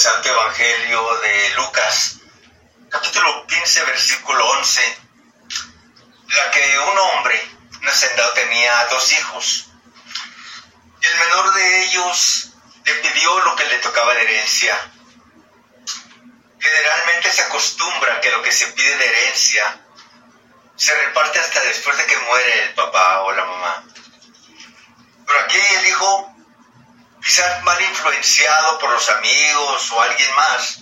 Santo 0.00 0.30
Evangelio 0.30 1.16
de 1.18 1.50
Lucas, 1.56 2.20
capítulo 2.88 3.46
15, 3.46 3.84
versículo 3.84 4.48
11, 4.52 4.98
la 6.26 6.50
que 6.50 6.78
un 6.78 6.98
hombre, 6.98 7.46
hacendado, 7.86 8.32
tenía 8.32 8.86
dos 8.86 9.12
hijos. 9.12 9.66
Y 11.02 11.06
el 11.06 11.18
menor 11.18 11.52
de 11.52 11.82
ellos 11.84 12.48
le 12.82 12.94
pidió 12.94 13.40
lo 13.40 13.54
que 13.54 13.64
le 13.66 13.76
tocaba 13.80 14.14
de 14.14 14.22
herencia. 14.22 14.90
Generalmente 16.58 17.30
se 17.30 17.42
acostumbra 17.42 18.22
que 18.22 18.30
lo 18.30 18.40
que 18.40 18.52
se 18.52 18.68
pide 18.68 18.96
de 18.96 19.06
herencia 19.06 19.84
se 20.76 20.94
reparte 20.94 21.40
hasta 21.40 21.60
después 21.60 21.98
de 21.98 22.06
que 22.06 22.16
muere 22.16 22.62
el 22.62 22.72
papá 22.72 23.20
o 23.20 23.32
la 23.32 23.44
mamá. 23.44 23.84
Mal 27.62 27.80
influenciado 27.82 28.78
por 28.78 28.90
los 28.90 29.08
amigos 29.10 29.90
o 29.92 30.02
alguien 30.02 30.34
más, 30.34 30.78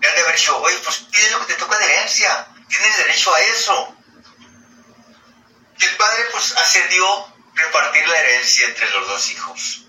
le 0.00 0.08
han 0.08 0.14
de 0.14 0.20
haber 0.22 0.36
dicho, 0.36 0.56
oye, 0.58 0.78
pues 0.78 0.98
pide 1.10 1.30
lo 1.30 1.40
que 1.40 1.54
te 1.54 1.60
toca 1.60 1.78
de 1.78 1.84
herencia, 1.84 2.48
tienes 2.68 2.96
derecho 2.98 3.34
a 3.34 3.40
eso. 3.40 3.94
Y 5.78 5.84
el 5.84 5.96
padre 5.96 6.26
pues 6.32 6.56
accedió 6.56 7.34
repartir 7.54 8.08
la 8.08 8.18
herencia 8.18 8.66
entre 8.66 8.90
los 8.90 9.08
dos 9.08 9.30
hijos. 9.30 9.82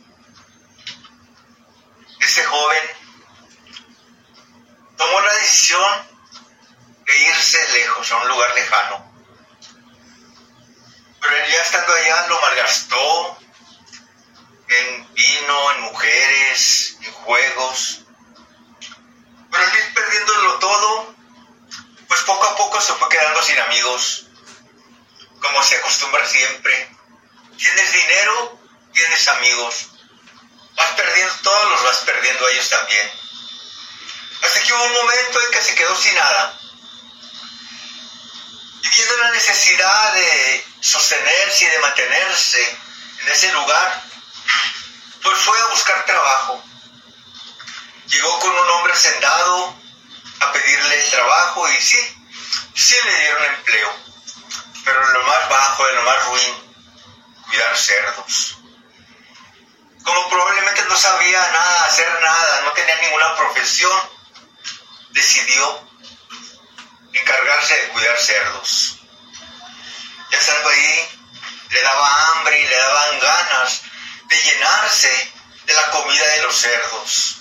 Ese 2.19 2.43
joven 2.43 2.89
tomó 4.97 5.21
la 5.21 5.33
decisión 5.35 6.09
de 7.05 7.17
irse 7.17 7.71
lejos, 7.73 8.11
a 8.11 8.17
un 8.17 8.27
lugar 8.27 8.53
lejano. 8.53 9.11
Pero 11.21 11.35
él 11.35 11.51
ya 11.51 11.61
estando 11.61 11.93
allá 11.93 12.27
lo 12.27 12.41
malgastó 12.41 13.37
en 14.69 15.13
vino, 15.13 15.71
en 15.73 15.81
mujeres, 15.81 16.97
en 17.01 17.11
juegos. 17.11 18.01
Pero 19.51 19.63
al 19.63 19.77
ir 19.77 19.93
perdiéndolo 19.93 20.59
todo, 20.59 21.15
pues 22.07 22.21
poco 22.21 22.45
a 22.45 22.55
poco 22.55 22.81
se 22.81 22.93
fue 22.93 23.09
quedando 23.09 23.41
sin 23.41 23.59
amigos, 23.59 24.25
como 25.41 25.63
se 25.63 25.75
acostumbra 25.77 26.25
siempre. 26.27 26.95
Tienes 27.57 27.93
dinero, 27.93 28.59
tienes 28.93 29.27
amigos. 29.27 29.87
Vas 30.75 30.91
perdiendo, 30.91 31.33
todos 31.43 31.71
los 31.71 31.83
vas 31.83 31.97
perdiendo 32.05 32.45
a 32.45 32.51
ellos 32.51 32.69
también. 32.69 33.11
Hasta 34.41 34.61
que 34.61 34.73
hubo 34.73 34.83
un 34.85 34.93
momento 34.93 35.41
en 35.45 35.51
que 35.51 35.61
se 35.61 35.75
quedó 35.75 35.95
sin 35.97 36.15
nada. 36.15 36.59
Y 38.81 38.87
viendo 38.87 39.17
la 39.17 39.31
necesidad 39.31 40.13
de 40.13 40.65
sostenerse 40.79 41.65
y 41.65 41.69
de 41.69 41.79
mantenerse 41.79 42.77
en 43.19 43.27
ese 43.27 43.51
lugar, 43.51 44.08
fue 45.39 45.59
a 45.59 45.67
buscar 45.67 46.05
trabajo. 46.05 46.63
Llegó 48.07 48.39
con 48.39 48.51
un 48.51 48.69
hombre 48.71 48.95
sentado 48.95 49.75
a 50.41 50.51
pedirle 50.51 50.97
trabajo 51.11 51.69
y 51.69 51.81
sí, 51.81 51.99
sí 52.75 52.95
le 53.03 53.19
dieron 53.19 53.43
empleo, 53.45 53.93
pero 54.83 55.05
en 55.05 55.13
lo 55.13 55.23
más 55.23 55.49
bajo, 55.49 55.89
en 55.89 55.95
lo 55.95 56.03
más 56.03 56.25
ruin, 56.25 56.73
cuidar 57.47 57.77
cerdos. 57.77 58.57
Como 60.03 60.29
probablemente 60.29 60.85
no 60.85 60.95
sabía 60.95 61.51
nada, 61.51 61.85
hacer 61.85 62.21
nada, 62.21 62.61
no 62.61 62.71
tenía 62.71 62.95
ninguna 63.01 63.35
profesión, 63.35 63.99
decidió 65.11 65.87
encargarse 67.13 67.75
de 67.75 67.89
cuidar 67.89 68.17
cerdos. 68.17 68.99
Ya 70.31 70.37
estando 70.37 70.69
ahí, 70.69 71.09
le 71.69 71.81
daba 71.81 72.31
hambre 72.31 72.59
y 72.59 72.67
le 72.67 72.75
daban 72.75 73.19
ganas 73.19 73.88
de 74.29 74.43
llenarse 74.43 75.33
de 75.65 75.73
la 75.73 75.91
comida 75.91 76.27
de 76.27 76.41
los 76.43 76.55
cerdos. 76.55 77.37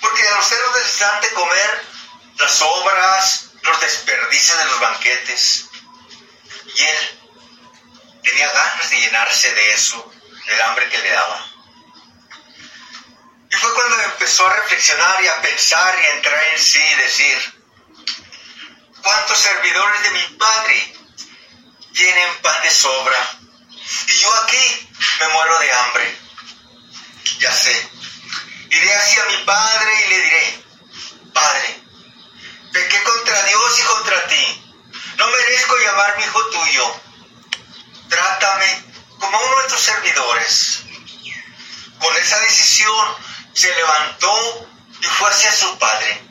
Porque 0.00 0.28
a 0.28 0.36
los 0.36 0.46
cerdos 0.46 0.76
les 0.76 0.98
dan 0.98 1.20
de 1.20 1.30
comer 1.30 1.84
las 2.38 2.52
sobras, 2.52 3.50
los 3.62 3.80
desperdicios 3.80 4.58
de 4.58 4.64
los 4.64 4.80
banquetes. 4.80 5.66
Y 6.74 6.82
él 6.82 7.20
tenía 8.22 8.50
ganas 8.50 8.90
de 8.90 9.00
llenarse 9.00 9.54
de 9.54 9.70
eso, 9.72 10.12
del 10.46 10.60
hambre 10.62 10.88
que 10.88 10.98
le 10.98 11.10
daba. 11.10 11.46
Y 13.50 13.56
fue 13.56 13.74
cuando 13.74 14.02
empezó 14.02 14.46
a 14.46 14.54
reflexionar 14.54 15.22
y 15.22 15.28
a 15.28 15.40
pensar 15.40 15.98
y 15.98 16.04
a 16.04 16.14
entrar 16.16 16.44
en 16.54 16.58
sí 16.58 16.82
y 16.82 16.94
decir, 16.96 17.62
¿cuántos 19.02 19.38
servidores 19.38 20.02
de 20.02 20.10
mi 20.10 20.22
padre 20.38 20.94
tienen 21.94 22.42
pan 22.42 22.62
de 22.62 22.70
sobra? 22.70 23.38
Y 24.08 24.20
yo 24.20 24.34
aquí 24.42 24.88
me 25.20 25.28
muero 25.28 25.58
de 25.58 25.72
hambre. 25.72 26.18
Ya 27.40 27.52
sé. 27.52 27.90
Iré 28.70 28.94
hacia 28.94 29.24
mi 29.26 29.36
padre 29.44 29.92
y 30.04 30.08
le 30.08 30.20
diré, 30.20 30.64
Padre, 31.32 31.82
pequé 32.72 33.02
contra 33.02 33.42
Dios 33.44 33.78
y 33.78 33.82
contra 33.82 34.26
ti. 34.26 34.72
No 35.16 35.26
merezco 35.26 35.76
llamar 35.78 36.16
mi 36.16 36.24
hijo 36.24 36.44
tuyo. 36.50 37.00
Trátame 38.08 38.84
como 39.18 39.38
uno 39.38 39.62
de 39.62 39.68
tus 39.68 39.80
servidores. 39.80 40.80
Con 41.98 42.16
esa 42.16 42.40
decisión 42.40 43.06
se 43.52 43.74
levantó 43.74 44.68
y 45.00 45.06
fue 45.06 45.30
hacia 45.30 45.52
su 45.52 45.78
padre. 45.78 46.22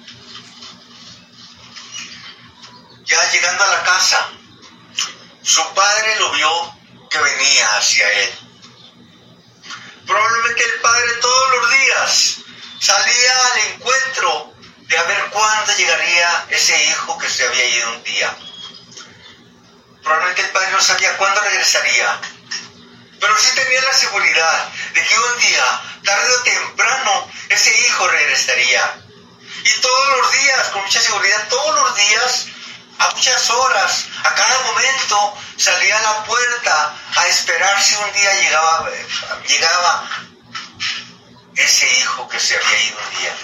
Ya 3.06 3.32
llegando 3.32 3.64
a 3.64 3.68
la 3.68 3.84
casa, 3.84 4.30
su 5.44 5.74
padre 5.74 6.20
lo 6.20 6.32
vio 6.32 6.77
venía 7.22 7.78
hacia 7.78 8.12
él. 8.12 8.40
Probablemente 10.06 10.64
el 10.64 10.80
padre 10.82 11.14
todos 11.22 11.52
los 11.58 11.72
días 11.72 12.38
salía 12.80 13.34
al 13.54 13.60
encuentro 13.74 14.54
de 14.80 14.98
a 14.98 15.04
ver 15.04 15.30
cuándo 15.32 15.76
llegaría 15.76 16.46
ese 16.50 16.86
hijo 16.86 17.18
que 17.18 17.30
se 17.30 17.46
había 17.46 17.66
ido 17.66 17.90
un 17.92 18.04
día. 18.04 18.36
Probablemente 20.02 20.44
el 20.44 20.50
padre 20.50 20.72
no 20.72 20.82
sabía 20.82 21.18
cuándo 21.18 21.42
regresaría, 21.42 22.22
pero 23.20 23.38
sí 23.38 23.50
tenía 23.56 23.82
la 23.82 23.94
seguridad 23.94 24.70
de 24.94 25.04
que 25.04 25.20
un 25.20 25.40
día, 25.40 25.82
tarde 26.06 26.36
o 26.36 26.44
temprano, 26.44 27.32
ese 27.50 27.78
hijo 27.82 28.08
regresaría. 28.08 29.02
Y 29.64 29.82
todos 29.82 30.18
los 30.18 30.32
días, 30.32 30.68
con 30.70 30.82
mucha 30.84 31.02
seguridad, 31.02 31.48
todos 31.50 31.76
los 31.76 31.96
días, 31.98 32.46
a 33.00 33.10
muchas 33.10 33.50
horas, 33.50 34.06
a 34.24 34.36
cada 34.36 34.60
momento, 34.62 35.38
salía 35.68 35.98
a 35.98 36.02
la 36.02 36.24
puerta 36.24 36.96
a 37.18 37.28
esperar 37.28 37.84
si 37.84 37.96
un 37.96 38.14
día 38.14 38.34
llegaba, 38.42 38.90
llegaba 39.48 40.10
ese 41.56 42.00
hijo 42.00 42.28
que 42.30 42.40
se 42.40 42.56
había 42.56 42.84
ido 42.84 42.98
un 42.98 43.20
día. 43.20 43.36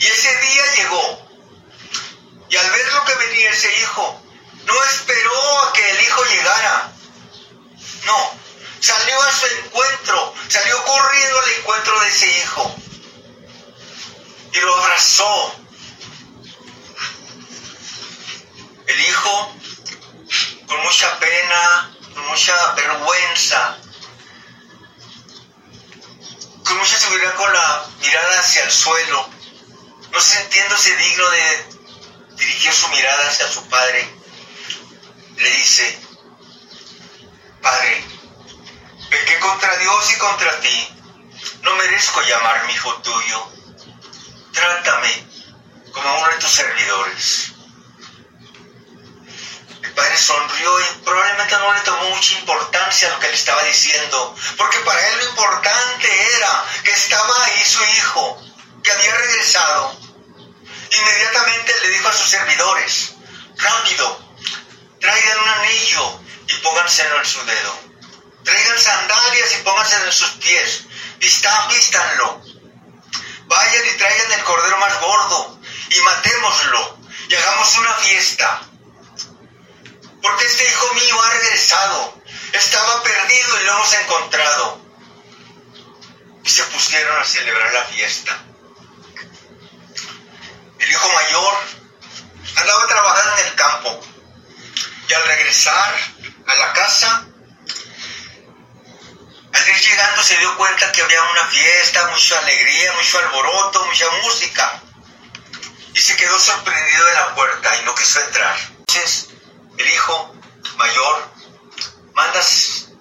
Y 0.00 0.06
ese 0.06 0.36
día 0.40 0.74
llegó. 0.74 1.28
Y 2.48 2.56
al 2.56 2.70
ver 2.70 2.92
lo 2.92 3.04
que 3.04 3.14
venía 3.14 3.50
ese 3.50 3.72
hijo, 3.80 4.22
no 4.64 4.84
esperó 4.84 5.62
a 5.62 5.72
que 5.72 5.90
el 5.90 6.00
hijo 6.00 6.24
llegara. 6.24 6.92
No, 8.04 8.38
salió 8.80 9.22
a 9.22 9.32
su 9.32 9.46
encuentro, 9.46 10.34
salió 10.48 10.84
corriendo 10.84 11.40
al 11.40 11.50
encuentro 11.50 12.00
de 12.00 12.08
ese 12.08 12.38
hijo. 12.38 12.76
Y 14.52 14.58
lo 14.58 14.74
abrazó. 14.82 15.65
Con 20.66 20.82
mucha 20.82 21.18
pena, 21.18 21.96
con 22.14 22.26
mucha 22.26 22.72
vergüenza, 22.72 23.78
con 26.64 26.78
mucha 26.78 26.98
seguridad 26.98 27.34
con 27.34 27.52
la 27.52 27.86
mirada 28.00 28.40
hacia 28.40 28.64
el 28.64 28.70
suelo, 28.70 29.28
no 30.10 30.20
sintiéndose 30.20 30.96
digno 30.96 31.30
de 31.30 31.66
dirigir 32.36 32.72
su 32.72 32.88
mirada 32.88 33.28
hacia 33.28 33.48
su 33.48 33.68
padre, 33.68 34.08
le 35.36 35.50
dice, 35.50 36.00
Padre, 37.62 38.04
pequé 39.10 39.38
contra 39.40 39.76
Dios 39.78 40.12
y 40.12 40.18
contra 40.18 40.60
ti, 40.60 40.88
no 41.62 41.74
merezco 41.74 42.22
llamar 42.22 42.64
mi 42.66 42.72
hijo 42.72 42.94
tuyo, 43.02 43.50
trátame 44.52 45.26
como 45.92 46.18
uno 46.18 46.28
de 46.28 46.38
tus 46.38 46.50
servidores. 46.50 47.55
Padre 49.96 50.18
sonrió 50.18 50.78
y 50.78 50.84
probablemente 51.04 51.56
no 51.56 51.72
le 51.72 51.80
tomó 51.80 52.10
mucha 52.10 52.34
importancia 52.34 53.08
a 53.08 53.12
lo 53.12 53.18
que 53.18 53.28
le 53.28 53.34
estaba 53.34 53.62
diciendo, 53.62 54.36
porque 54.58 54.78
para 54.80 55.08
él 55.08 55.16
lo 55.16 55.24
importante 55.30 56.36
era 56.36 56.64
que 56.84 56.90
estaba 56.90 57.44
ahí 57.46 57.64
su 57.64 57.82
hijo, 57.82 58.44
que 58.84 58.92
había 58.92 59.14
regresado. 59.14 59.98
Inmediatamente 60.90 61.74
le 61.80 61.88
dijo 61.88 62.08
a 62.08 62.12
sus 62.12 62.28
servidores, 62.28 63.14
rápido, 63.56 64.34
traigan 65.00 65.38
un 65.38 65.48
anillo 65.48 66.20
y 66.46 66.54
pónganselo 66.58 67.18
en 67.18 67.26
su 67.26 67.42
dedo. 67.46 67.80
Traigan 68.44 68.78
sandalias 68.78 69.54
y 69.54 69.62
pónganselo 69.62 70.04
en 70.04 70.12
sus 70.12 70.30
pies. 70.32 70.84
Vistan, 71.18 71.68
vístanlo. 71.68 72.42
Vayan 73.46 73.86
y 73.86 73.96
traigan 73.96 74.32
el 74.32 74.44
cordero 74.44 74.76
más 74.76 75.00
gordo 75.00 75.58
y 75.88 76.00
matémoslo 76.00 76.98
y 77.30 77.34
hagamos 77.34 77.78
una 77.78 77.94
fiesta. 77.94 78.60
Porque 80.26 80.44
este 80.44 80.66
hijo 80.66 80.94
mío 80.94 81.22
ha 81.22 81.30
regresado. 81.30 82.14
Estaba 82.52 83.00
perdido 83.04 83.60
y 83.60 83.64
lo 83.64 83.72
hemos 83.74 83.92
encontrado. 83.94 84.80
y 86.42 86.48
se 86.48 86.64
pusieron 86.64 87.16
a 87.18 87.24
celebrar 87.24 87.72
la 87.72 87.84
fiesta. 87.84 88.36
El 90.78 90.90
hijo 90.90 91.12
mayor 91.12 91.54
andaba 92.56 92.86
trabajando 92.86 93.40
en 93.40 93.46
el 93.46 93.54
campo 93.54 94.00
y 95.08 95.12
al 95.12 95.22
regresar 95.24 95.96
a 96.46 96.54
la 96.54 96.72
casa, 96.72 97.26
al 99.52 99.68
ir 99.68 99.80
llegando 99.80 100.22
se 100.22 100.38
dio 100.38 100.56
cuenta 100.56 100.92
que 100.92 101.02
había 101.02 101.22
una 101.22 101.46
fiesta, 101.48 102.08
mucha 102.08 102.38
alegría, 102.38 102.92
mucho 102.94 103.18
alboroto, 103.18 103.84
mucha 103.84 104.10
música. 104.24 104.82
Y 105.94 106.00
se 106.00 106.16
quedó 106.16 106.38
sorprendido 106.40 107.06
de 107.06 107.14
la 107.14 107.34
puerta 107.34 107.76
y 107.76 107.84
no 107.84 107.94
quiso 107.94 108.20
entrar. 108.20 108.56
Entonces 108.78 109.35
el 109.78 109.88
hijo 109.88 110.34
mayor 110.76 111.30
manda 112.14 112.40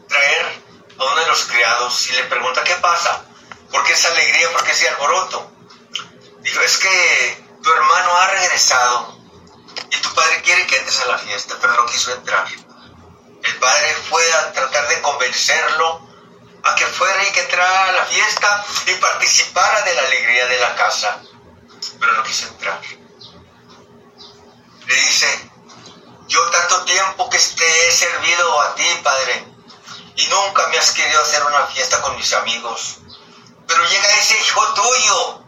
traer 0.08 0.64
a 0.98 1.04
uno 1.04 1.16
de 1.16 1.28
los 1.28 1.44
criados 1.46 2.10
y 2.10 2.14
le 2.14 2.24
pregunta 2.26 2.64
qué 2.64 2.76
pasa, 2.76 3.26
por 3.72 3.84
qué 3.84 3.94
esa 3.94 4.10
alegría, 4.10 4.52
por 4.52 4.64
qué 4.64 4.72
ese 4.72 4.90
alboroto. 4.90 5.52
Dijo, 6.40 6.62
es 6.62 6.78
que 6.78 7.46
tu 7.64 7.72
hermano 7.72 8.16
ha 8.18 8.28
regresado 8.28 9.18
y 9.92 9.98
tu 9.98 10.14
padre 10.14 10.42
quiere 10.42 10.68
que 10.68 10.78
entres 10.78 11.00
a 11.02 11.08
la 11.08 11.18
fiesta, 11.18 11.56
pero 11.60 11.74
no 11.74 11.86
quiso 11.86 12.14
entrar. 12.14 12.46
El 13.44 13.56
padre 13.58 13.96
fue 14.10 14.34
a 14.34 14.54
tratar 14.54 14.88
de 14.88 15.02
convencerlo 15.02 16.08
a 16.64 16.76
que 16.76 16.86
fuera 16.88 17.24
y 17.28 17.32
que 17.32 17.42
entrara 17.42 17.90
a 17.90 17.92
la 17.92 18.06
fiesta 18.06 18.66
y 18.88 18.94
participara 18.96 19.82
de 19.82 19.94
la 19.94 20.02
alegría 20.02 20.48
de 20.48 20.60
la 20.60 20.76
casa, 20.76 21.22
pero 22.00 22.14
no 22.14 22.24
quiso 22.24 22.48
entrar. 22.48 22.82
Le 24.88 24.96
dice, 24.96 25.52
yo 26.28 26.50
tanto 26.50 26.86
que 27.30 27.40
te 27.40 27.88
he 27.88 27.92
servido 27.92 28.62
a 28.62 28.76
ti, 28.76 28.84
Padre, 29.04 29.46
y 30.16 30.28
nunca 30.28 30.68
me 30.68 30.78
has 30.78 30.92
querido 30.92 31.22
hacer 31.22 31.44
una 31.46 31.66
fiesta 31.68 32.02
con 32.02 32.16
mis 32.18 32.32
amigos, 32.34 32.98
pero 33.68 33.84
llega 33.84 34.20
ese 34.20 34.40
hijo 34.40 34.74
tuyo. 34.74 35.42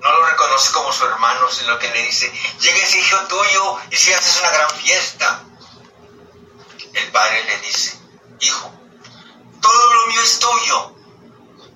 No 0.00 0.12
lo 0.12 0.26
reconoce 0.26 0.72
como 0.72 0.92
su 0.92 1.04
hermano, 1.06 1.50
sino 1.50 1.78
que 1.78 1.88
le 1.88 2.02
dice, 2.02 2.30
llega 2.60 2.78
ese 2.78 2.98
hijo 2.98 3.18
tuyo 3.26 3.78
y 3.90 3.96
si 3.96 4.12
haces 4.12 4.38
una 4.40 4.50
gran 4.50 4.70
fiesta. 4.70 5.42
El 6.92 7.10
padre 7.10 7.44
le 7.44 7.58
dice, 7.60 7.98
hijo, 8.40 8.70
todo 9.60 9.94
lo 9.94 10.06
mío 10.08 10.20
es 10.22 10.38
tuyo. 10.38 10.94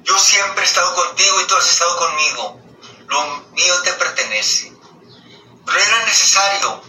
Yo 0.02 0.18
siempre 0.18 0.62
he 0.62 0.66
estado 0.66 0.94
contigo 0.94 1.40
y 1.40 1.46
tú 1.46 1.56
has 1.56 1.68
estado 1.68 1.96
conmigo. 1.96 2.60
Lo 3.06 3.24
mío 3.52 3.82
te 3.82 3.92
pertenece. 3.94 4.72
Pero 5.64 5.78
era 5.78 6.04
necesario 6.04 6.82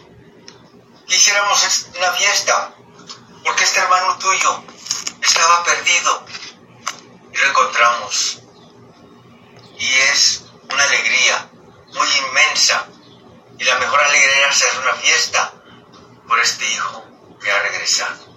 hiciéramos 1.09 1.87
una 1.97 2.11
fiesta, 2.13 2.73
porque 3.43 3.63
este 3.63 3.79
hermano 3.79 4.17
tuyo 4.17 4.63
estaba 5.21 5.63
perdido 5.63 6.25
y 7.33 7.37
lo 7.37 7.47
encontramos. 7.47 8.39
Y 9.77 9.93
es 10.11 10.43
una 10.71 10.83
alegría 10.83 11.49
muy 11.93 12.07
inmensa. 12.27 12.87
Y 13.57 13.63
la 13.63 13.77
mejor 13.79 13.99
alegría 14.01 14.37
era 14.37 14.49
hacer 14.49 14.69
una 14.79 14.93
fiesta 14.93 15.53
por 16.27 16.39
este 16.39 16.65
hijo 16.65 17.05
que 17.41 17.51
ha 17.51 17.59
regresado. 17.59 18.28